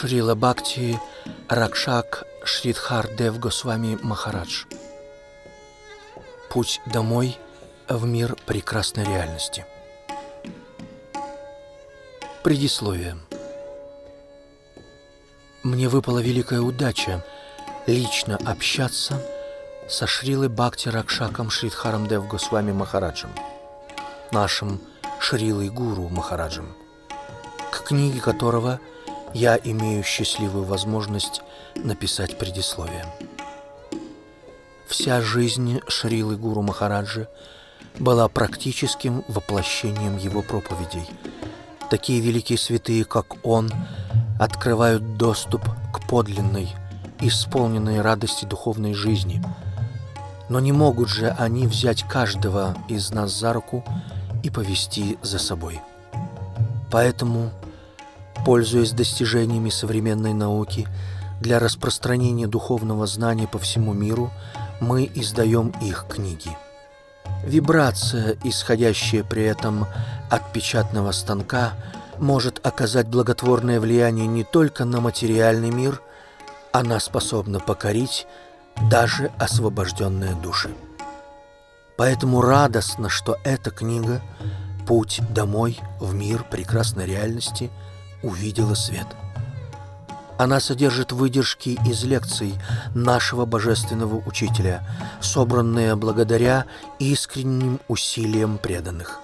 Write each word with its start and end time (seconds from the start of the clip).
Шрила 0.00 0.34
Бхакти 0.34 0.98
Ракшак 1.50 2.24
Шридхар 2.42 3.06
Дев 3.16 3.38
Госвами 3.38 3.98
Махарадж. 4.00 4.64
Путь 6.48 6.80
домой 6.86 7.36
в 7.86 8.06
мир 8.06 8.34
прекрасной 8.46 9.04
реальности. 9.04 9.66
Предисловие. 12.42 13.18
Мне 15.64 15.90
выпала 15.90 16.20
великая 16.20 16.62
удача 16.62 17.22
лично 17.86 18.38
общаться 18.46 19.22
со 19.86 20.06
Шрилой 20.06 20.48
Бхакти 20.48 20.88
Ракшаком 20.88 21.50
Шридхаром 21.50 22.06
Дев 22.06 22.26
Госвами 22.26 22.72
Махараджем, 22.72 23.32
нашим 24.32 24.80
Шрилой 25.20 25.68
Гуру 25.68 26.08
Махараджем, 26.08 26.74
к 27.70 27.82
книге 27.84 28.22
которого 28.22 28.80
я 29.34 29.58
имею 29.62 30.02
счастливую 30.02 30.64
возможность 30.64 31.42
написать 31.76 32.38
предисловие. 32.38 33.04
Вся 34.88 35.20
жизнь 35.20 35.80
Шрилы 35.86 36.36
Гуру 36.36 36.62
Махараджи 36.62 37.28
была 37.98 38.28
практическим 38.28 39.24
воплощением 39.28 40.16
его 40.16 40.42
проповедей. 40.42 41.06
Такие 41.90 42.20
великие 42.20 42.58
святые, 42.58 43.04
как 43.04 43.44
он, 43.46 43.70
открывают 44.38 45.16
доступ 45.16 45.62
к 45.92 46.06
подлинной, 46.08 46.74
исполненной 47.20 48.00
радости 48.00 48.44
духовной 48.44 48.94
жизни. 48.94 49.42
Но 50.48 50.58
не 50.60 50.72
могут 50.72 51.08
же 51.08 51.28
они 51.38 51.66
взять 51.66 52.02
каждого 52.02 52.76
из 52.88 53.10
нас 53.10 53.32
за 53.32 53.52
руку 53.52 53.84
и 54.42 54.50
повести 54.50 55.18
за 55.22 55.38
собой. 55.38 55.80
Поэтому 56.90 57.52
Пользуясь 58.44 58.92
достижениями 58.92 59.68
современной 59.68 60.32
науки 60.32 60.88
для 61.40 61.58
распространения 61.58 62.46
духовного 62.46 63.06
знания 63.06 63.46
по 63.46 63.58
всему 63.58 63.92
миру, 63.92 64.30
мы 64.80 65.10
издаем 65.14 65.74
их 65.82 66.06
книги. 66.08 66.56
Вибрация, 67.44 68.36
исходящая 68.42 69.24
при 69.24 69.44
этом 69.44 69.86
от 70.30 70.52
печатного 70.52 71.12
станка, 71.12 71.72
может 72.18 72.64
оказать 72.66 73.08
благотворное 73.08 73.80
влияние 73.80 74.26
не 74.26 74.44
только 74.44 74.84
на 74.84 75.00
материальный 75.00 75.70
мир, 75.70 76.02
она 76.72 76.98
способна 77.00 77.60
покорить 77.60 78.26
даже 78.90 79.30
освобожденные 79.38 80.34
души. 80.34 80.70
Поэтому 81.96 82.40
радостно, 82.40 83.10
что 83.10 83.36
эта 83.44 83.70
книга 83.70 84.22
«Путь 84.86 85.20
домой 85.30 85.78
в 85.98 86.14
мир 86.14 86.44
прекрасной 86.50 87.04
реальности»– 87.04 87.70
увидела 88.22 88.74
свет. 88.74 89.06
Она 90.38 90.58
содержит 90.58 91.12
выдержки 91.12 91.78
из 91.86 92.02
лекций 92.04 92.54
нашего 92.94 93.44
божественного 93.44 94.16
учителя, 94.26 94.82
собранные 95.20 95.96
благодаря 95.96 96.64
искренним 96.98 97.78
усилиям 97.88 98.56
преданных. 98.56 99.20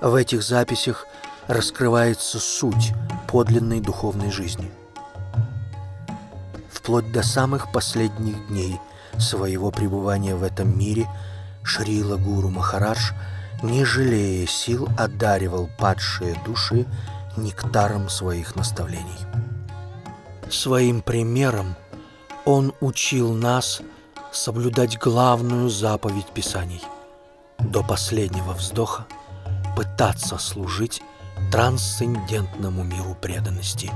В 0.00 0.14
этих 0.16 0.42
записях 0.42 1.06
раскрывается 1.46 2.40
суть 2.40 2.92
подлинной 3.28 3.80
духовной 3.80 4.32
жизни. 4.32 4.70
Вплоть 6.72 7.12
до 7.12 7.22
самых 7.22 7.70
последних 7.70 8.48
дней 8.48 8.80
своего 9.18 9.70
пребывания 9.70 10.34
в 10.34 10.42
этом 10.42 10.76
мире 10.76 11.06
Шрила 11.62 12.16
Гуру 12.16 12.48
Махарадж, 12.50 13.12
не 13.62 13.84
жалея 13.84 14.46
сил, 14.46 14.88
одаривал 14.98 15.70
падшие 15.78 16.36
души 16.44 16.86
нектаром 17.36 18.08
своих 18.08 18.56
наставлений. 18.56 19.18
Своим 20.50 21.02
примером 21.02 21.74
он 22.44 22.72
учил 22.80 23.32
нас 23.32 23.80
соблюдать 24.32 24.98
главную 24.98 25.68
заповедь 25.68 26.32
Писаний– 26.32 26.82
до 27.58 27.82
последнего 27.82 28.52
вздоха 28.52 29.06
пытаться 29.76 30.38
служить 30.38 31.02
трансцендентному 31.50 32.82
миру 32.84 33.16
преданности 33.20 33.90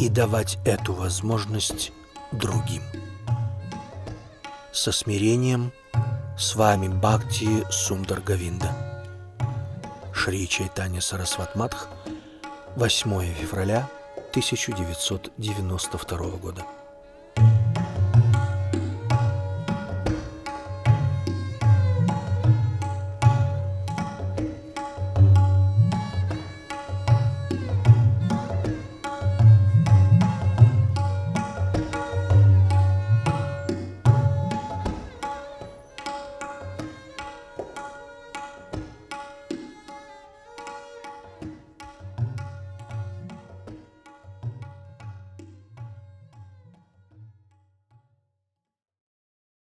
и 0.00 0.08
давать 0.08 0.58
эту 0.64 0.92
возможность 0.92 1.92
другим. 2.32 2.82
Со 4.72 4.92
смирением 4.92 5.72
с 6.38 6.54
вами 6.54 6.88
Бхакти 6.88 7.64
Сундар 7.70 8.20
Гавинда. 8.20 8.70
Шри 10.12 10.48
Чайтанья 10.48 11.00
Сарасватматх– 11.00 11.88
8 12.76 13.32
февраля 13.32 13.88
1992 14.32 16.36
года. 16.36 16.66